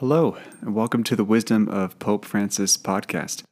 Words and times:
Hello, 0.00 0.38
and 0.62 0.74
welcome 0.74 1.04
to 1.04 1.14
the 1.14 1.24
Wisdom 1.24 1.68
of 1.68 1.98
Pope 1.98 2.24
Francis 2.24 2.78
podcast. 2.78 3.42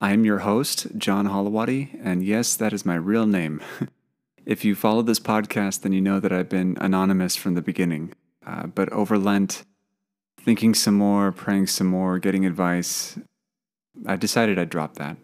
I 0.00 0.12
am 0.12 0.24
your 0.24 0.38
host, 0.38 0.86
John 0.96 1.26
Holowati, 1.26 1.98
and 2.00 2.24
yes, 2.24 2.54
that 2.54 2.72
is 2.72 2.86
my 2.86 2.94
real 2.94 3.26
name. 3.26 3.60
if 4.46 4.64
you 4.64 4.76
follow 4.76 5.02
this 5.02 5.18
podcast, 5.18 5.80
then 5.80 5.92
you 5.92 6.00
know 6.00 6.20
that 6.20 6.30
I've 6.30 6.48
been 6.48 6.78
anonymous 6.80 7.34
from 7.34 7.54
the 7.54 7.60
beginning. 7.60 8.14
Uh, 8.46 8.68
but 8.68 8.88
over 8.92 9.18
Lent, 9.18 9.64
thinking 10.38 10.74
some 10.74 10.94
more, 10.94 11.32
praying 11.32 11.66
some 11.66 11.88
more, 11.88 12.20
getting 12.20 12.46
advice, 12.46 13.18
I 14.06 14.14
decided 14.14 14.60
I'd 14.60 14.70
drop 14.70 14.94
that. 14.98 15.16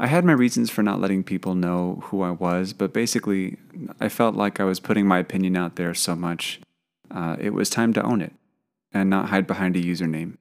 I 0.00 0.08
had 0.08 0.24
my 0.24 0.32
reasons 0.32 0.70
for 0.70 0.82
not 0.82 1.00
letting 1.00 1.22
people 1.22 1.54
know 1.54 2.00
who 2.06 2.22
I 2.22 2.32
was, 2.32 2.72
but 2.72 2.92
basically, 2.92 3.58
I 4.00 4.08
felt 4.08 4.34
like 4.34 4.58
I 4.58 4.64
was 4.64 4.80
putting 4.80 5.06
my 5.06 5.20
opinion 5.20 5.56
out 5.56 5.76
there 5.76 5.94
so 5.94 6.16
much. 6.16 6.60
Uh, 7.12 7.36
it 7.38 7.54
was 7.54 7.70
time 7.70 7.92
to 7.92 8.02
own 8.02 8.20
it 8.20 8.32
and 8.92 9.08
not 9.08 9.28
hide 9.28 9.46
behind 9.46 9.76
a 9.76 9.82
username. 9.82 10.36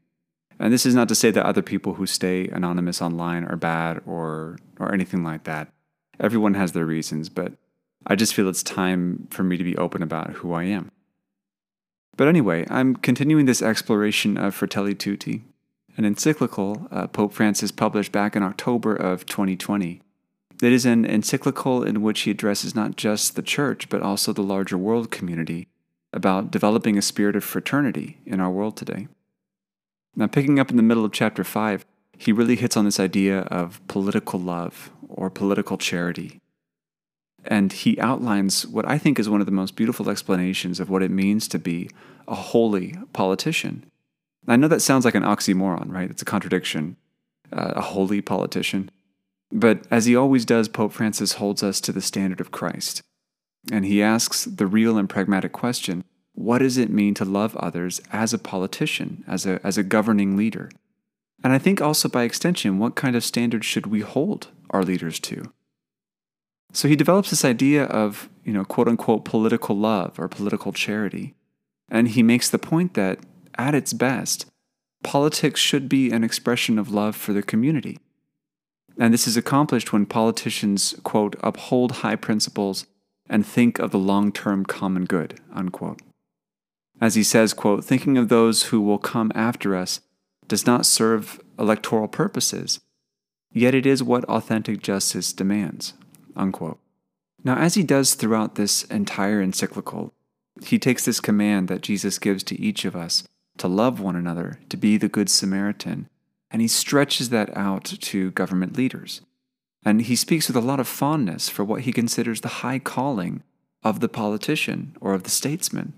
And 0.59 0.73
this 0.73 0.85
is 0.85 0.93
not 0.93 1.07
to 1.07 1.15
say 1.15 1.31
that 1.31 1.45
other 1.45 1.61
people 1.61 1.93
who 1.93 2.05
stay 2.05 2.47
anonymous 2.49 3.01
online 3.01 3.45
are 3.45 3.55
bad 3.55 4.01
or 4.05 4.57
or 4.79 4.93
anything 4.93 5.23
like 5.23 5.45
that. 5.45 5.71
Everyone 6.19 6.53
has 6.55 6.73
their 6.73 6.85
reasons, 6.85 7.29
but 7.29 7.53
I 8.05 8.15
just 8.15 8.33
feel 8.33 8.49
it's 8.49 8.63
time 8.63 9.27
for 9.29 9.43
me 9.43 9.57
to 9.57 9.63
be 9.63 9.77
open 9.77 10.03
about 10.03 10.33
who 10.33 10.53
I 10.53 10.63
am. 10.63 10.91
But 12.17 12.27
anyway, 12.27 12.65
I'm 12.69 12.97
continuing 12.97 13.45
this 13.45 13.61
exploration 13.61 14.37
of 14.37 14.53
Fratelli 14.53 14.93
Tutti, 14.93 15.43
an 15.95 16.03
encyclical 16.03 16.87
uh, 16.91 17.07
Pope 17.07 17.33
Francis 17.33 17.71
published 17.71 18.11
back 18.11 18.35
in 18.35 18.43
October 18.43 18.93
of 18.93 19.25
2020. 19.25 20.01
It 20.61 20.73
is 20.73 20.85
an 20.85 21.05
encyclical 21.05 21.83
in 21.83 22.01
which 22.01 22.21
he 22.21 22.31
addresses 22.31 22.75
not 22.75 22.97
just 22.97 23.37
the 23.37 23.41
church, 23.41 23.87
but 23.87 24.01
also 24.01 24.33
the 24.33 24.43
larger 24.43 24.77
world 24.77 25.09
community 25.09 25.69
about 26.11 26.51
developing 26.51 26.97
a 26.97 27.01
spirit 27.01 27.35
of 27.35 27.43
fraternity 27.43 28.19
in 28.25 28.39
our 28.39 28.49
world 28.49 28.75
today. 28.75 29.07
Now, 30.15 30.27
picking 30.27 30.59
up 30.59 30.69
in 30.69 30.77
the 30.77 30.83
middle 30.83 31.05
of 31.05 31.11
chapter 31.11 31.43
5, 31.43 31.85
he 32.17 32.31
really 32.31 32.55
hits 32.55 32.75
on 32.75 32.85
this 32.85 32.99
idea 32.99 33.41
of 33.41 33.79
political 33.87 34.39
love 34.39 34.91
or 35.07 35.29
political 35.29 35.77
charity. 35.77 36.41
And 37.45 37.71
he 37.71 37.99
outlines 37.99 38.67
what 38.67 38.87
I 38.87 38.97
think 38.97 39.17
is 39.17 39.29
one 39.29 39.39
of 39.39 39.45
the 39.45 39.51
most 39.51 39.75
beautiful 39.75 40.09
explanations 40.09 40.79
of 40.79 40.89
what 40.89 41.03
it 41.03 41.11
means 41.11 41.47
to 41.47 41.59
be 41.59 41.89
a 42.27 42.35
holy 42.35 42.95
politician. 43.13 43.85
I 44.47 44.55
know 44.55 44.67
that 44.67 44.81
sounds 44.81 45.05
like 45.05 45.15
an 45.15 45.23
oxymoron, 45.23 45.91
right? 45.91 46.09
It's 46.09 46.21
a 46.21 46.25
contradiction, 46.25 46.97
uh, 47.53 47.73
a 47.75 47.81
holy 47.81 48.21
politician. 48.21 48.91
But 49.51 49.85
as 49.89 50.05
he 50.05 50.15
always 50.15 50.45
does, 50.45 50.67
Pope 50.67 50.91
Francis 50.91 51.33
holds 51.33 51.63
us 51.63 51.79
to 51.81 51.91
the 51.91 52.01
standard 52.01 52.41
of 52.41 52.51
Christ. 52.51 53.01
And 53.71 53.85
he 53.85 54.01
asks 54.01 54.45
the 54.45 54.67
real 54.67 54.97
and 54.97 55.09
pragmatic 55.09 55.51
question 55.51 56.03
what 56.33 56.59
does 56.59 56.77
it 56.77 56.89
mean 56.89 57.13
to 57.15 57.25
love 57.25 57.53
others 57.57 57.99
as 58.13 58.33
a 58.33 58.37
politician, 58.37 59.25
as 59.27 59.45
a, 59.45 59.59
as 59.61 59.77
a 59.77 59.83
governing 59.83 60.37
leader? 60.37 60.69
And 61.43 61.51
I 61.51 61.57
think 61.57 61.81
also 61.81 62.07
by 62.07 62.23
extension, 62.23 62.79
what 62.79 62.95
kind 62.95 63.17
of 63.17 63.25
standards 63.25 63.65
should 63.65 63.87
we 63.87 63.99
hold 63.99 64.47
our 64.69 64.83
leaders 64.83 65.19
to? 65.21 65.51
So 66.71 66.87
he 66.87 66.95
develops 66.95 67.29
this 67.29 67.43
idea 67.43 67.83
of, 67.85 68.29
you 68.45 68.53
know, 68.53 68.63
quote 68.63 68.87
unquote 68.87 69.25
political 69.25 69.75
love 69.75 70.17
or 70.17 70.29
political 70.29 70.71
charity. 70.71 71.33
And 71.89 72.09
he 72.09 72.23
makes 72.23 72.49
the 72.49 72.59
point 72.59 72.93
that, 72.93 73.19
at 73.57 73.75
its 73.75 73.91
best, 73.91 74.45
politics 75.03 75.59
should 75.59 75.89
be 75.89 76.11
an 76.11 76.23
expression 76.23 76.79
of 76.79 76.91
love 76.91 77.15
for 77.15 77.33
the 77.33 77.43
community. 77.43 77.99
And 78.97 79.13
this 79.13 79.27
is 79.27 79.35
accomplished 79.35 79.91
when 79.91 80.05
politicians, 80.05 80.95
quote, 81.03 81.35
uphold 81.41 81.97
high 81.97 82.15
principles 82.15 82.85
and 83.29 83.45
think 83.45 83.79
of 83.79 83.91
the 83.91 83.99
long 83.99 84.31
term 84.31 84.65
common 84.65 85.05
good. 85.05 85.39
Unquote. 85.53 86.01
As 87.01 87.15
he 87.15 87.23
says, 87.23 87.53
quote, 87.53 87.85
thinking 87.85 88.17
of 88.17 88.27
those 88.27 88.63
who 88.63 88.81
will 88.81 88.97
come 88.97 89.31
after 89.33 89.75
us 89.75 90.01
does 90.47 90.65
not 90.65 90.85
serve 90.85 91.39
electoral 91.57 92.07
purposes, 92.07 92.81
yet 93.51 93.75
it 93.75 93.85
is 93.85 94.03
what 94.03 94.25
authentic 94.25 94.81
justice 94.81 95.31
demands. 95.31 95.93
Unquote. 96.35 96.79
Now, 97.43 97.55
as 97.55 97.75
he 97.75 97.83
does 97.83 98.15
throughout 98.15 98.55
this 98.55 98.83
entire 98.85 99.41
encyclical, 99.41 100.13
he 100.61 100.77
takes 100.77 101.05
this 101.05 101.21
command 101.21 101.69
that 101.69 101.81
Jesus 101.81 102.19
gives 102.19 102.43
to 102.43 102.59
each 102.59 102.83
of 102.83 102.95
us 102.95 103.23
to 103.57 103.67
love 103.67 103.99
one 103.99 104.15
another, 104.15 104.59
to 104.69 104.77
be 104.77 104.97
the 104.97 105.09
Good 105.09 105.29
Samaritan, 105.29 106.09
and 106.51 106.61
he 106.61 106.67
stretches 106.67 107.29
that 107.29 107.55
out 107.55 107.85
to 107.85 108.31
government 108.31 108.75
leaders. 108.75 109.21
And 109.83 110.01
he 110.01 110.15
speaks 110.15 110.47
with 110.47 110.57
a 110.57 110.61
lot 110.61 110.79
of 110.79 110.87
fondness 110.87 111.49
for 111.49 111.63
what 111.63 111.81
he 111.81 111.93
considers 111.93 112.41
the 112.41 112.59
high 112.63 112.79
calling 112.79 113.43
of 113.83 113.99
the 113.99 114.09
politician 114.09 114.95
or 114.99 115.13
of 115.13 115.23
the 115.23 115.29
statesman. 115.29 115.93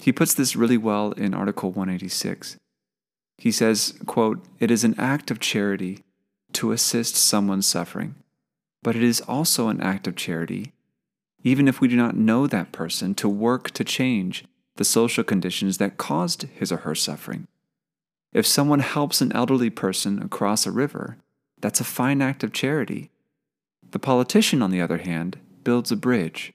He 0.00 0.12
puts 0.12 0.34
this 0.34 0.56
really 0.56 0.76
well 0.76 1.12
in 1.12 1.34
Article 1.34 1.70
186. 1.70 2.56
He 3.36 3.52
says, 3.52 3.94
quote, 4.06 4.44
It 4.58 4.70
is 4.70 4.84
an 4.84 4.98
act 4.98 5.30
of 5.30 5.40
charity 5.40 6.04
to 6.52 6.72
assist 6.72 7.14
someone 7.14 7.62
suffering, 7.62 8.16
but 8.82 8.96
it 8.96 9.02
is 9.02 9.20
also 9.22 9.68
an 9.68 9.80
act 9.80 10.06
of 10.06 10.16
charity, 10.16 10.72
even 11.44 11.68
if 11.68 11.80
we 11.80 11.88
do 11.88 11.96
not 11.96 12.16
know 12.16 12.46
that 12.46 12.72
person, 12.72 13.14
to 13.16 13.28
work 13.28 13.70
to 13.72 13.84
change 13.84 14.44
the 14.76 14.84
social 14.84 15.24
conditions 15.24 15.78
that 15.78 15.98
caused 15.98 16.42
his 16.54 16.72
or 16.72 16.78
her 16.78 16.94
suffering. 16.94 17.46
If 18.32 18.46
someone 18.46 18.80
helps 18.80 19.20
an 19.20 19.32
elderly 19.32 19.70
person 19.70 20.22
across 20.22 20.66
a 20.66 20.70
river, 20.72 21.16
that's 21.60 21.80
a 21.80 21.84
fine 21.84 22.22
act 22.22 22.42
of 22.44 22.52
charity. 22.52 23.10
The 23.90 23.98
politician, 23.98 24.62
on 24.62 24.70
the 24.70 24.80
other 24.80 24.98
hand, 24.98 25.38
builds 25.64 25.90
a 25.90 25.96
bridge, 25.96 26.52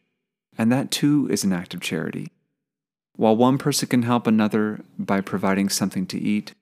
and 0.58 0.72
that 0.72 0.92
too 0.92 1.28
is 1.32 1.44
an 1.44 1.54
act 1.54 1.74
of 1.74 1.82
charity. 1.82 2.32
While 3.16 3.36
one 3.36 3.58
person 3.58 3.90
can 3.90 4.04
help 4.04 4.26
another 4.28 4.82
by 4.98 5.22
providing 5.22 5.70
something 5.70 6.06
to 6.08 6.20
eat, 6.20 6.54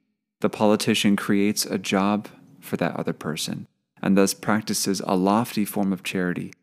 the 0.41 0.49
politician 0.49 1.15
creates 1.15 1.65
a 1.65 1.77
job 1.77 2.27
for 2.59 2.77
that 2.77 2.95
other 2.95 3.13
person 3.13 3.67
and 4.01 4.17
thus 4.17 4.33
practices 4.33 5.01
a 5.05 5.15
lofty 5.15 5.63
form 5.63 5.93
of 5.93 6.03
charity 6.03 6.53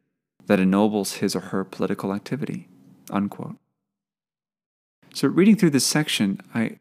that 0.47 0.61
ennobles 0.61 1.15
his 1.15 1.37
or 1.37 1.41
her 1.41 1.65
political 1.65 2.13
activity. 2.13 2.69
Unquote. 3.11 3.57
So, 5.15 5.29
reading 5.29 5.57
through 5.57 5.71
this 5.71 5.87
section, 5.87 6.41
I, 6.55 6.79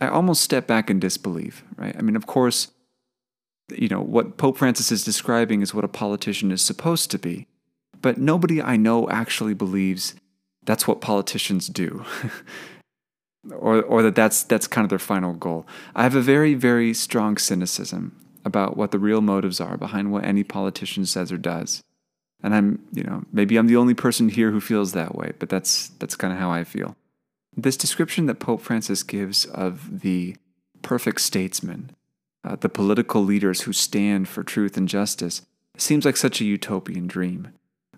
I 0.00 0.08
almost 0.08 0.42
step 0.42 0.66
back 0.66 0.90
in 0.90 1.00
disbelief, 1.00 1.64
right? 1.76 1.94
I 1.98 2.02
mean, 2.02 2.16
of 2.16 2.26
course, 2.26 2.70
you 3.70 3.88
know, 3.88 4.00
what 4.00 4.36
Pope 4.36 4.58
Francis 4.58 4.92
is 4.92 5.04
describing 5.04 5.62
is 5.62 5.74
what 5.74 5.84
a 5.84 5.88
politician 5.88 6.50
is 6.50 6.62
supposed 6.62 7.10
to 7.10 7.18
be. 7.18 7.46
But 8.00 8.18
nobody 8.18 8.60
I 8.60 8.76
know 8.76 9.08
actually 9.08 9.54
believes 9.54 10.14
that's 10.64 10.86
what 10.86 11.00
politicians 11.00 11.68
do. 11.68 12.04
or, 13.50 13.82
or 13.82 14.02
that 14.02 14.14
that's, 14.14 14.42
that's 14.42 14.66
kind 14.66 14.84
of 14.84 14.90
their 14.90 14.98
final 14.98 15.32
goal. 15.32 15.66
I 15.94 16.02
have 16.02 16.14
a 16.14 16.20
very, 16.20 16.54
very 16.54 16.94
strong 16.94 17.36
cynicism 17.36 18.18
about 18.44 18.76
what 18.76 18.90
the 18.90 18.98
real 18.98 19.20
motives 19.20 19.60
are 19.60 19.76
behind 19.76 20.12
what 20.12 20.24
any 20.24 20.44
politician 20.44 21.06
says 21.06 21.32
or 21.32 21.38
does. 21.38 21.82
And 22.42 22.54
I'm, 22.54 22.86
you 22.92 23.02
know, 23.02 23.24
maybe 23.32 23.56
I'm 23.56 23.68
the 23.68 23.76
only 23.76 23.94
person 23.94 24.28
here 24.28 24.50
who 24.50 24.60
feels 24.60 24.92
that 24.92 25.14
way, 25.14 25.32
but 25.38 25.48
that's, 25.48 25.88
that's 25.98 26.16
kind 26.16 26.32
of 26.32 26.38
how 26.38 26.50
I 26.50 26.64
feel. 26.64 26.96
This 27.56 27.76
description 27.76 28.26
that 28.26 28.40
Pope 28.40 28.60
Francis 28.60 29.02
gives 29.02 29.46
of 29.46 30.00
the 30.00 30.36
perfect 30.82 31.22
statesman 31.22 31.92
uh, 32.44 32.56
the 32.56 32.68
political 32.68 33.24
leaders 33.24 33.62
who 33.62 33.72
stand 33.72 34.28
for 34.28 34.42
truth 34.42 34.76
and 34.76 34.88
justice 34.88 35.42
seems 35.76 36.04
like 36.04 36.16
such 36.16 36.40
a 36.40 36.44
utopian 36.44 37.06
dream. 37.06 37.48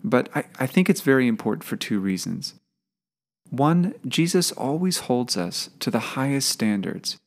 But 0.05 0.29
I, 0.35 0.45
I 0.59 0.67
think 0.67 0.89
it's 0.89 1.01
very 1.01 1.27
important 1.27 1.65
for 1.65 1.77
two 1.77 1.99
reasons. 1.99 2.55
One, 3.51 3.95
Jesus 4.07 4.53
always 4.53 4.99
holds 4.99 5.37
us 5.37 5.71
to 5.81 5.91
the 5.91 5.99
highest 5.99 6.49
standards, 6.49 7.19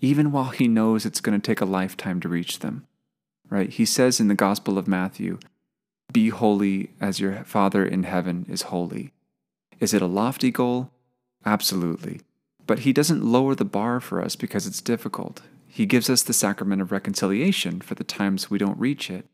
even 0.00 0.32
while 0.32 0.50
he 0.50 0.68
knows 0.68 1.04
it's 1.04 1.20
going 1.20 1.38
to 1.38 1.44
take 1.44 1.60
a 1.60 1.66
lifetime 1.66 2.20
to 2.20 2.28
reach 2.28 2.60
them. 2.60 2.86
Right? 3.48 3.70
He 3.70 3.84
says 3.84 4.20
in 4.20 4.28
the 4.28 4.34
Gospel 4.34 4.78
of 4.78 4.86
Matthew, 4.86 5.38
Be 6.12 6.28
holy 6.28 6.90
as 7.00 7.20
your 7.20 7.44
Father 7.44 7.84
in 7.84 8.04
heaven 8.04 8.46
is 8.48 8.62
holy. 8.62 9.12
Is 9.80 9.92
it 9.92 10.02
a 10.02 10.06
lofty 10.06 10.50
goal? 10.50 10.90
Absolutely. 11.44 12.20
But 12.66 12.80
he 12.80 12.92
doesn't 12.92 13.24
lower 13.24 13.54
the 13.54 13.64
bar 13.64 13.98
for 13.98 14.22
us 14.22 14.36
because 14.36 14.66
it's 14.66 14.80
difficult. 14.80 15.42
He 15.72 15.86
gives 15.86 16.10
us 16.10 16.22
the 16.22 16.32
sacrament 16.32 16.82
of 16.82 16.90
reconciliation 16.90 17.80
for 17.80 17.94
the 17.94 18.02
times 18.02 18.50
we 18.50 18.58
don't 18.58 18.78
reach 18.78 19.08
it. 19.08 19.26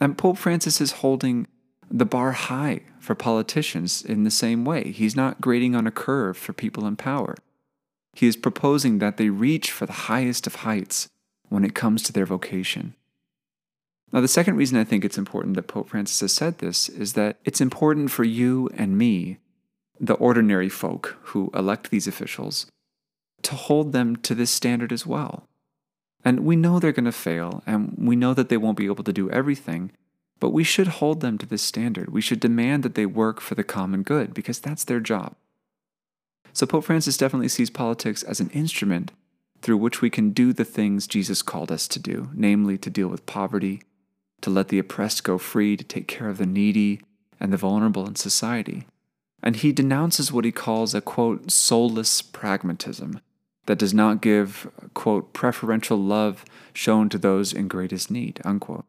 And 0.00 0.16
Pope 0.16 0.38
Francis 0.38 0.80
is 0.80 0.92
holding 0.92 1.46
the 1.90 2.06
bar 2.06 2.32
high 2.32 2.80
for 2.98 3.14
politicians 3.14 4.02
in 4.02 4.24
the 4.24 4.30
same 4.30 4.64
way. 4.64 4.92
He's 4.92 5.14
not 5.14 5.42
grading 5.42 5.74
on 5.74 5.86
a 5.86 5.90
curve 5.90 6.38
for 6.38 6.54
people 6.54 6.86
in 6.86 6.96
power. 6.96 7.34
He 8.14 8.26
is 8.26 8.36
proposing 8.36 8.98
that 8.98 9.18
they 9.18 9.28
reach 9.28 9.70
for 9.70 9.84
the 9.84 9.92
highest 9.92 10.46
of 10.46 10.56
heights 10.56 11.08
when 11.50 11.64
it 11.64 11.74
comes 11.74 12.02
to 12.04 12.12
their 12.12 12.26
vocation. 12.26 12.94
Now, 14.10 14.22
the 14.22 14.28
second 14.28 14.56
reason 14.56 14.78
I 14.78 14.84
think 14.84 15.04
it's 15.04 15.18
important 15.18 15.54
that 15.56 15.68
Pope 15.68 15.90
Francis 15.90 16.20
has 16.20 16.32
said 16.32 16.58
this 16.58 16.88
is 16.88 17.12
that 17.12 17.36
it's 17.44 17.60
important 17.60 18.10
for 18.10 18.24
you 18.24 18.70
and 18.74 18.96
me, 18.96 19.36
the 20.00 20.14
ordinary 20.14 20.70
folk 20.70 21.18
who 21.24 21.50
elect 21.52 21.90
these 21.90 22.06
officials, 22.06 22.66
to 23.42 23.54
hold 23.54 23.92
them 23.92 24.16
to 24.16 24.34
this 24.34 24.50
standard 24.50 24.92
as 24.92 25.06
well. 25.06 25.46
And 26.24 26.40
we 26.40 26.56
know 26.56 26.78
they're 26.78 26.92
going 26.92 27.04
to 27.04 27.12
fail, 27.12 27.62
and 27.66 27.94
we 27.96 28.16
know 28.16 28.34
that 28.34 28.48
they 28.48 28.56
won't 28.56 28.76
be 28.76 28.86
able 28.86 29.04
to 29.04 29.12
do 29.12 29.30
everything, 29.30 29.92
but 30.40 30.50
we 30.50 30.64
should 30.64 30.88
hold 30.88 31.20
them 31.20 31.38
to 31.38 31.46
this 31.46 31.62
standard. 31.62 32.12
We 32.12 32.20
should 32.20 32.40
demand 32.40 32.82
that 32.82 32.94
they 32.94 33.06
work 33.06 33.40
for 33.40 33.54
the 33.54 33.64
common 33.64 34.02
good, 34.02 34.34
because 34.34 34.58
that's 34.58 34.84
their 34.84 35.00
job. 35.00 35.36
So 36.52 36.66
Pope 36.66 36.84
Francis 36.84 37.16
definitely 37.16 37.48
sees 37.48 37.70
politics 37.70 38.22
as 38.22 38.40
an 38.40 38.50
instrument 38.50 39.12
through 39.62 39.76
which 39.76 40.00
we 40.00 40.10
can 40.10 40.30
do 40.30 40.52
the 40.52 40.64
things 40.64 41.06
Jesus 41.06 41.42
called 41.42 41.70
us 41.70 41.88
to 41.88 41.98
do, 41.98 42.30
namely 42.34 42.78
to 42.78 42.90
deal 42.90 43.08
with 43.08 43.26
poverty, 43.26 43.82
to 44.40 44.50
let 44.50 44.68
the 44.68 44.78
oppressed 44.78 45.24
go 45.24 45.38
free, 45.38 45.76
to 45.76 45.84
take 45.84 46.06
care 46.08 46.28
of 46.28 46.38
the 46.38 46.46
needy 46.46 47.00
and 47.40 47.52
the 47.52 47.56
vulnerable 47.56 48.06
in 48.06 48.14
society. 48.16 48.86
And 49.42 49.56
he 49.56 49.72
denounces 49.72 50.32
what 50.32 50.44
he 50.44 50.52
calls 50.52 50.94
a 50.94 51.00
quote, 51.00 51.50
soulless 51.50 52.22
pragmatism 52.22 53.20
that 53.68 53.78
does 53.78 53.92
not 53.92 54.22
give, 54.22 54.66
quote, 54.94 55.34
preferential 55.34 55.98
love 55.98 56.42
shown 56.72 57.10
to 57.10 57.18
those 57.18 57.52
in 57.52 57.68
greatest 57.68 58.10
need, 58.10 58.40
unquote. 58.42 58.86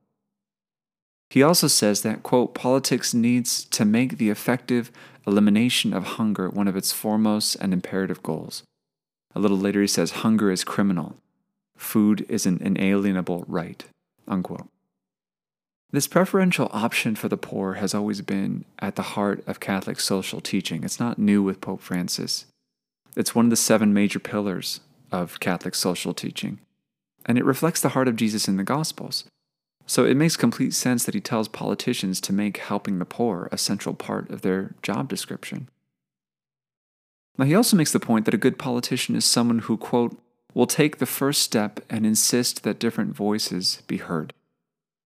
He 1.29 1.43
also 1.43 1.67
says 1.67 2.01
that, 2.03 2.23
quote, 2.23 2.55
politics 2.55 3.13
needs 3.13 3.65
to 3.65 3.83
make 3.83 4.17
the 4.17 4.29
effective 4.29 4.89
elimination 5.27 5.93
of 5.93 6.15
hunger 6.15 6.49
one 6.49 6.69
of 6.69 6.77
its 6.77 6.93
foremost 6.93 7.57
and 7.57 7.73
imperative 7.73 8.23
goals. 8.23 8.63
A 9.35 9.39
little 9.39 9.57
later, 9.57 9.81
he 9.81 9.87
says, 9.87 10.11
hunger 10.11 10.49
is 10.49 10.63
criminal. 10.63 11.17
Food 11.75 12.25
is 12.29 12.45
an 12.45 12.57
inalienable 12.61 13.43
right, 13.49 13.83
unquote. 14.29 14.69
This 15.91 16.07
preferential 16.07 16.69
option 16.71 17.15
for 17.15 17.27
the 17.27 17.35
poor 17.35 17.73
has 17.73 17.93
always 17.93 18.21
been 18.21 18.63
at 18.79 18.95
the 18.95 19.01
heart 19.01 19.43
of 19.45 19.59
Catholic 19.59 19.99
social 19.99 20.39
teaching. 20.39 20.85
It's 20.85 21.01
not 21.01 21.19
new 21.19 21.43
with 21.43 21.59
Pope 21.59 21.81
Francis. 21.81 22.45
It's 23.19 23.35
one 23.35 23.47
of 23.47 23.49
the 23.49 23.57
seven 23.57 23.93
major 23.93 24.17
pillars 24.17 24.79
of 25.11 25.41
Catholic 25.41 25.75
social 25.75 26.13
teaching, 26.13 26.61
and 27.25 27.37
it 27.37 27.43
reflects 27.43 27.81
the 27.81 27.89
heart 27.89 28.07
of 28.07 28.15
Jesus 28.15 28.47
in 28.47 28.55
the 28.55 28.63
Gospels. 28.63 29.25
So 29.85 30.05
it 30.05 30.15
makes 30.15 30.37
complete 30.37 30.73
sense 30.73 31.03
that 31.03 31.15
he 31.15 31.19
tells 31.19 31.49
politicians 31.49 32.21
to 32.21 32.31
make 32.31 32.59
helping 32.59 32.97
the 32.97 33.03
poor 33.03 33.49
a 33.51 33.57
central 33.57 33.93
part 33.93 34.29
of 34.29 34.41
their 34.41 34.73
job 34.81 35.09
description. 35.09 35.67
Now, 37.37 37.43
he 37.43 37.55
also 37.55 37.75
makes 37.75 37.91
the 37.91 37.99
point 37.99 38.23
that 38.23 38.33
a 38.33 38.37
good 38.37 38.57
politician 38.57 39.17
is 39.17 39.25
someone 39.25 39.59
who, 39.59 39.75
quote, 39.75 40.17
will 40.53 40.65
take 40.65 40.99
the 40.99 41.05
first 41.05 41.41
step 41.41 41.81
and 41.89 42.05
insist 42.05 42.63
that 42.63 42.79
different 42.79 43.17
voices 43.17 43.83
be 43.85 43.97
heard. 43.97 44.33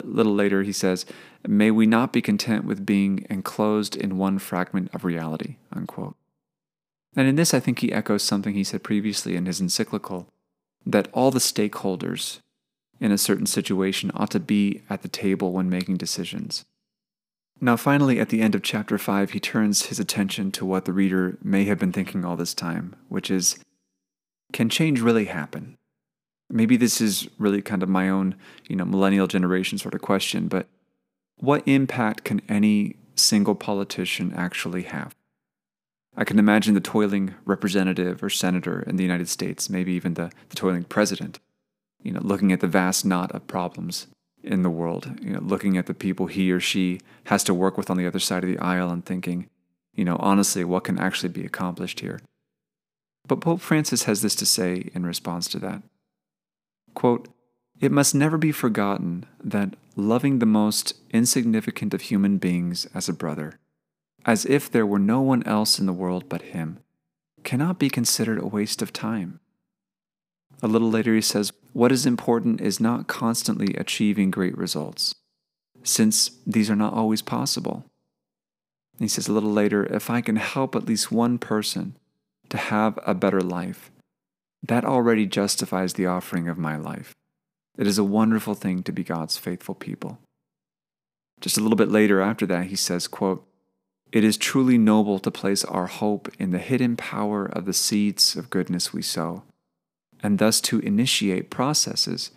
A 0.04 0.06
little 0.06 0.36
later, 0.36 0.62
he 0.62 0.72
says, 0.72 1.08
May 1.48 1.72
we 1.72 1.88
not 1.88 2.14
be 2.14 2.22
content 2.22 2.66
with 2.66 2.86
being 2.86 3.26
enclosed 3.28 3.96
in 3.96 4.20
one 4.20 4.38
fragment 4.38 4.94
of 4.94 5.04
reality, 5.04 5.56
unquote. 5.72 6.16
And 7.16 7.28
in 7.28 7.36
this, 7.36 7.54
I 7.54 7.60
think 7.60 7.80
he 7.80 7.92
echoes 7.92 8.24
something 8.24 8.54
he 8.54 8.64
said 8.64 8.84
previously 8.84 9.36
in 9.36 9.46
his 9.46 9.62
encyclical 9.62 10.28
that 10.86 11.08
all 11.14 11.32
the 11.32 11.40
stakeholders 11.40 12.40
in 13.00 13.12
a 13.12 13.18
certain 13.18 13.46
situation 13.46 14.12
ought 14.16 14.32
to 14.32 14.40
be 14.40 14.82
at 14.90 15.02
the 15.02 15.08
table 15.08 15.52
when 15.52 15.70
making 15.70 15.98
decisions. 15.98 16.66
Now, 17.62 17.78
finally, 17.78 18.20
at 18.20 18.30
the 18.30 18.42
end 18.42 18.56
of 18.56 18.64
chapter 18.64 18.98
5, 18.98 19.32
he 19.32 19.40
turns 19.40 19.86
his 19.86 20.00
attention 20.00 20.52
to 20.54 20.66
what 20.66 20.86
the 20.86 20.94
reader 20.94 21.38
may 21.44 21.66
have 21.66 21.80
been 21.80 21.94
thinking 21.94 22.26
all 22.26 22.36
this 22.36 22.54
time, 22.54 22.96
which 23.10 23.30
is 23.30 23.58
can 24.52 24.70
change 24.70 25.02
really 25.02 25.26
happen? 25.26 25.78
Maybe 26.50 26.78
this 26.78 27.02
is 27.02 27.28
really 27.38 27.62
kind 27.62 27.82
of 27.82 27.90
my 27.90 28.10
own, 28.10 28.36
you 28.68 28.76
know, 28.76 28.86
millennial 28.86 29.28
generation 29.28 29.78
sort 29.78 29.96
of 29.96 30.02
question, 30.02 30.48
but 30.48 30.68
what 31.38 31.68
impact 31.68 32.24
can 32.24 32.42
any 32.48 32.96
single 33.16 33.56
politician 33.56 34.34
actually 34.36 34.84
have? 34.84 35.16
I 36.16 36.24
can 36.24 36.40
imagine 36.40 36.74
the 36.74 36.80
toiling 36.80 37.34
representative 37.46 38.24
or 38.24 38.30
senator 38.30 38.82
in 38.82 38.98
the 38.98 39.04
United 39.04 39.30
States, 39.30 39.70
maybe 39.70 39.94
even 39.94 40.14
the, 40.14 40.32
the 40.50 40.56
toiling 40.56 40.84
president, 40.84 41.40
you 42.02 42.12
know, 42.12 42.22
looking 42.22 42.52
at 42.52 42.60
the 42.60 42.68
vast 42.68 43.06
knot 43.06 43.32
of 43.32 43.48
problems 43.48 44.08
in 44.44 44.62
the 44.62 44.70
world, 44.70 45.20
you 45.22 45.32
know, 45.32 45.40
looking 45.40 45.78
at 45.78 45.86
the 45.86 45.94
people 45.94 46.28
he 46.28 46.52
or 46.52 46.60
she 46.60 47.00
has 47.26 47.44
to 47.46 47.54
work 47.54 47.78
with 47.78 47.90
on 47.90 47.98
the 47.98 48.06
other 48.06 48.20
side 48.20 48.44
of 48.44 48.50
the 48.50 48.60
aisle 48.60 48.90
and 48.90 49.06
thinking, 49.06 49.50
you 49.96 50.06
know, 50.06 50.18
honestly, 50.20 50.64
what 50.64 50.84
can 50.84 51.00
actually 51.00 51.30
be 51.30 51.46
accomplished 51.46 52.02
here? 52.02 52.20
But 53.28 53.42
Pope 53.42 53.62
Francis 53.62 54.04
has 54.04 54.22
this 54.22 54.36
to 54.36 54.46
say 54.46 54.90
in 54.94 55.06
response 55.06 55.48
to 55.50 55.60
that. 55.60 55.82
Quote, 56.94 57.30
it 57.80 57.92
must 57.92 58.14
never 58.14 58.38
be 58.38 58.52
forgotten 58.52 59.26
that 59.44 59.76
loving 59.96 60.40
the 60.40 60.46
most 60.46 60.96
insignificant 61.12 61.94
of 61.94 62.02
human 62.02 62.38
beings 62.38 62.86
as 62.94 63.10
a 63.10 63.14
brother, 63.14 63.60
as 64.26 64.46
if 64.46 64.70
there 64.70 64.86
were 64.86 65.00
no 65.00 65.22
one 65.22 65.44
else 65.44 65.80
in 65.80 65.86
the 65.86 65.94
world 65.94 66.26
but 66.30 66.42
him, 66.42 66.80
cannot 67.44 67.80
be 67.80 67.90
considered 67.90 68.40
a 68.40 68.48
waste 68.48 68.82
of 68.82 68.94
time. 68.94 69.40
A 70.62 70.68
little 70.68 70.90
later, 70.90 71.14
he 71.14 71.22
says, 71.22 71.52
What 71.74 71.92
is 71.92 72.06
important 72.06 72.62
is 72.62 72.80
not 72.80 73.08
constantly 73.08 73.76
achieving 73.76 74.32
great 74.32 74.58
results, 74.58 75.16
since 75.84 76.32
these 76.48 76.70
are 76.70 76.76
not 76.76 76.94
always 76.94 77.22
possible. 77.22 77.86
he 78.98 79.08
says 79.08 79.28
a 79.28 79.34
little 79.34 79.52
later, 79.52 79.86
If 79.86 80.10
I 80.10 80.22
can 80.22 80.38
help 80.38 80.76
at 80.76 80.86
least 80.86 81.12
one 81.12 81.38
person 81.38 81.98
to 82.50 82.58
have 82.58 82.98
a 83.06 83.14
better 83.14 83.42
life, 83.42 83.92
that 84.66 84.86
already 84.86 85.26
justifies 85.26 85.94
the 85.94 86.06
offering 86.06 86.48
of 86.48 86.58
my 86.58 86.78
life. 86.78 87.14
It 87.78 87.88
is 87.88 87.98
a 87.98 88.04
wonderful 88.04 88.56
thing 88.56 88.84
to 88.84 88.94
be 88.94 89.04
God's 89.04 89.38
faithful 89.38 89.76
people. 89.76 90.20
Just 91.42 91.58
a 91.58 91.62
little 91.62 91.76
bit 91.76 91.90
later 91.90 92.22
after 92.22 92.46
that, 92.46 92.68
he 92.68 92.78
says, 92.78 93.08
quote, 93.08 93.46
It 94.14 94.24
is 94.24 94.38
truly 94.38 94.78
noble 94.78 95.18
to 95.18 95.32
place 95.32 95.66
our 95.66 95.88
hope 95.88 96.30
in 96.38 96.52
the 96.52 96.60
hidden 96.60 96.96
power 96.96 97.48
of 97.48 97.66
the 97.66 97.74
seeds 97.74 98.36
of 98.36 98.52
goodness 98.52 98.94
we 98.94 99.02
sow 99.02 99.42
and 100.22 100.38
thus 100.38 100.62
to 100.62 100.78
initiate 100.80 101.50
processes 101.50 102.30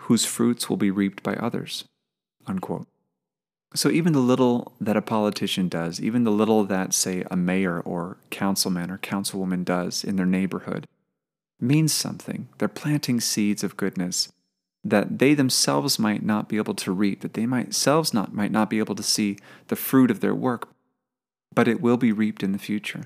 whose 0.00 0.26
fruits 0.26 0.68
will 0.68 0.76
be 0.76 0.90
reaped 0.90 1.22
by 1.22 1.34
others. 1.34 1.84
Unquote. 2.44 2.88
So, 3.72 3.88
even 3.88 4.12
the 4.12 4.18
little 4.18 4.72
that 4.80 4.96
a 4.96 5.00
politician 5.00 5.68
does, 5.68 6.00
even 6.00 6.24
the 6.24 6.32
little 6.32 6.64
that, 6.64 6.92
say, 6.92 7.24
a 7.30 7.36
mayor 7.36 7.80
or 7.80 8.16
councilman 8.30 8.90
or 8.90 8.98
councilwoman 8.98 9.64
does 9.64 10.02
in 10.02 10.16
their 10.16 10.26
neighborhood, 10.26 10.88
means 11.60 11.92
something. 11.94 12.48
They're 12.58 12.68
planting 12.68 13.20
seeds 13.20 13.62
of 13.62 13.76
goodness 13.76 14.28
that 14.84 15.20
they 15.20 15.34
themselves 15.34 16.00
might 16.00 16.24
not 16.24 16.48
be 16.48 16.56
able 16.56 16.74
to 16.74 16.90
reap, 16.90 17.20
that 17.20 17.34
they 17.34 17.46
might 17.46 17.66
themselves 17.66 18.12
not, 18.12 18.34
might 18.34 18.50
not 18.50 18.68
be 18.68 18.80
able 18.80 18.96
to 18.96 19.02
see 19.04 19.38
the 19.68 19.76
fruit 19.76 20.10
of 20.10 20.18
their 20.18 20.34
work, 20.34 20.68
but 21.54 21.68
it 21.68 21.80
will 21.80 21.96
be 21.96 22.12
reaped 22.12 22.42
in 22.42 22.52
the 22.52 22.58
future. 22.58 23.04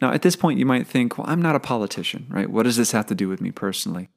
Now, 0.00 0.12
at 0.12 0.22
this 0.22 0.36
point, 0.36 0.58
you 0.58 0.66
might 0.66 0.86
think, 0.86 1.16
well, 1.16 1.26
I'm 1.28 1.42
not 1.42 1.56
a 1.56 1.60
politician, 1.60 2.26
right? 2.28 2.50
What 2.50 2.64
does 2.64 2.76
this 2.76 2.92
have 2.92 3.06
to 3.06 3.14
do 3.14 3.28
with 3.28 3.40
me 3.40 3.50
personally? 3.50 4.08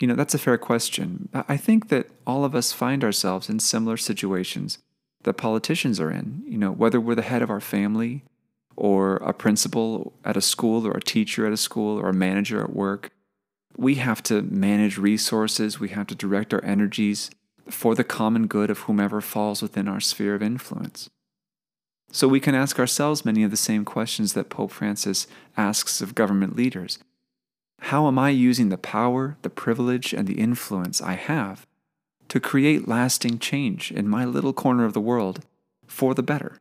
You 0.00 0.06
know, 0.08 0.14
that's 0.14 0.34
a 0.34 0.38
fair 0.38 0.58
question. 0.58 1.28
I 1.32 1.56
think 1.56 1.88
that 1.88 2.08
all 2.26 2.44
of 2.44 2.54
us 2.54 2.72
find 2.72 3.04
ourselves 3.04 3.48
in 3.48 3.60
similar 3.60 3.96
situations 3.96 4.78
that 5.22 5.34
politicians 5.34 6.00
are 6.00 6.10
in. 6.10 6.42
You 6.46 6.58
know, 6.58 6.70
whether 6.70 7.00
we're 7.00 7.14
the 7.14 7.22
head 7.22 7.42
of 7.42 7.50
our 7.50 7.60
family, 7.60 8.24
or 8.76 9.16
a 9.16 9.32
principal 9.32 10.12
at 10.24 10.36
a 10.36 10.42
school, 10.42 10.86
or 10.86 10.92
a 10.92 11.00
teacher 11.00 11.46
at 11.46 11.52
a 11.52 11.56
school, 11.56 11.98
or 11.98 12.10
a 12.10 12.14
manager 12.14 12.62
at 12.62 12.74
work, 12.74 13.10
we 13.76 13.96
have 13.96 14.22
to 14.24 14.42
manage 14.42 14.98
resources, 14.98 15.80
we 15.80 15.90
have 15.90 16.06
to 16.08 16.14
direct 16.14 16.52
our 16.52 16.64
energies 16.64 17.30
for 17.68 17.94
the 17.94 18.04
common 18.04 18.46
good 18.46 18.70
of 18.70 18.80
whomever 18.80 19.20
falls 19.20 19.62
within 19.62 19.88
our 19.88 20.00
sphere 20.00 20.34
of 20.34 20.42
influence. 20.42 21.10
So 22.16 22.26
we 22.26 22.40
can 22.40 22.54
ask 22.54 22.78
ourselves 22.78 23.26
many 23.26 23.42
of 23.42 23.50
the 23.50 23.58
same 23.58 23.84
questions 23.84 24.32
that 24.32 24.48
Pope 24.48 24.70
Francis 24.70 25.26
asks 25.54 26.00
of 26.00 26.14
government 26.14 26.56
leaders. 26.56 26.98
How 27.80 28.06
am 28.06 28.18
I 28.18 28.30
using 28.30 28.70
the 28.70 28.78
power, 28.78 29.36
the 29.42 29.50
privilege, 29.50 30.14
and 30.14 30.26
the 30.26 30.40
influence 30.40 31.02
I 31.02 31.12
have 31.12 31.66
to 32.28 32.40
create 32.40 32.88
lasting 32.88 33.38
change 33.38 33.92
in 33.92 34.08
my 34.08 34.24
little 34.24 34.54
corner 34.54 34.86
of 34.86 34.94
the 34.94 35.00
world 35.00 35.44
for 35.86 36.14
the 36.14 36.22
better? 36.22 36.58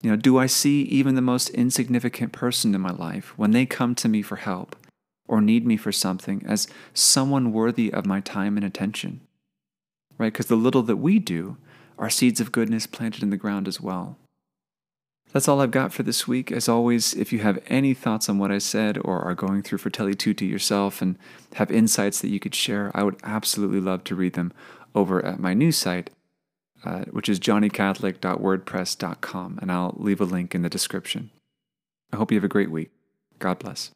You 0.00 0.10
know, 0.10 0.16
do 0.16 0.38
I 0.38 0.46
see 0.46 0.82
even 0.82 1.16
the 1.16 1.20
most 1.20 1.48
insignificant 1.48 2.30
person 2.30 2.72
in 2.72 2.80
my 2.80 2.92
life 2.92 3.36
when 3.36 3.50
they 3.50 3.66
come 3.66 3.96
to 3.96 4.08
me 4.08 4.22
for 4.22 4.36
help 4.36 4.76
or 5.26 5.40
need 5.40 5.66
me 5.66 5.76
for 5.76 5.90
something 5.90 6.44
as 6.46 6.68
someone 6.94 7.52
worthy 7.52 7.92
of 7.92 8.06
my 8.06 8.20
time 8.20 8.56
and 8.56 8.64
attention? 8.64 9.22
Right? 10.18 10.32
Because 10.32 10.46
the 10.46 10.54
little 10.54 10.84
that 10.84 10.98
we 10.98 11.18
do 11.18 11.56
are 11.98 12.08
seeds 12.08 12.40
of 12.40 12.52
goodness 12.52 12.86
planted 12.86 13.24
in 13.24 13.30
the 13.30 13.36
ground 13.36 13.66
as 13.66 13.80
well. 13.80 14.16
That's 15.36 15.48
all 15.48 15.60
I've 15.60 15.70
got 15.70 15.92
for 15.92 16.02
this 16.02 16.26
week. 16.26 16.50
As 16.50 16.66
always, 16.66 17.12
if 17.12 17.30
you 17.30 17.40
have 17.40 17.62
any 17.66 17.92
thoughts 17.92 18.30
on 18.30 18.38
what 18.38 18.50
I 18.50 18.56
said 18.56 18.96
or 19.04 19.20
are 19.20 19.34
going 19.34 19.60
through 19.60 19.76
Fratelli 19.76 20.14
Tutti 20.14 20.46
yourself 20.46 21.02
and 21.02 21.18
have 21.56 21.70
insights 21.70 22.22
that 22.22 22.30
you 22.30 22.40
could 22.40 22.54
share, 22.54 22.90
I 22.94 23.02
would 23.02 23.18
absolutely 23.22 23.80
love 23.80 24.02
to 24.04 24.14
read 24.14 24.32
them 24.32 24.50
over 24.94 25.22
at 25.22 25.38
my 25.38 25.52
new 25.52 25.72
site, 25.72 26.08
uh, 26.86 27.04
which 27.10 27.28
is 27.28 27.38
johnnycatholic.wordpress.com, 27.38 29.58
and 29.60 29.70
I'll 29.70 29.94
leave 29.98 30.22
a 30.22 30.24
link 30.24 30.54
in 30.54 30.62
the 30.62 30.70
description. 30.70 31.30
I 32.10 32.16
hope 32.16 32.32
you 32.32 32.38
have 32.38 32.44
a 32.44 32.48
great 32.48 32.70
week. 32.70 32.88
God 33.38 33.58
bless. 33.58 33.90